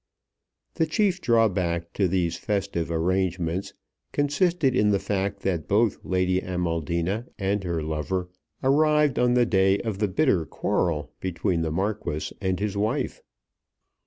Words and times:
The 0.73 0.87
chief 0.87 1.21
drawback 1.21 1.93
to 1.93 2.07
these 2.07 2.35
festive 2.35 2.89
arrangements 2.89 3.75
consisted 4.11 4.75
in 4.75 4.89
the 4.89 4.97
fact 4.97 5.41
that 5.41 5.67
both 5.67 5.99
Lady 6.03 6.41
Amaldina 6.41 7.27
and 7.37 7.63
her 7.63 7.83
lover 7.83 8.27
arrived 8.63 9.19
on 9.19 9.35
the 9.35 9.45
day 9.45 9.77
of 9.81 9.99
the 9.99 10.07
bitter 10.07 10.43
quarrel 10.47 11.11
between 11.19 11.61
the 11.61 11.69
Marquis 11.69 12.35
and 12.41 12.59
his 12.59 12.75
wife. 12.75 13.21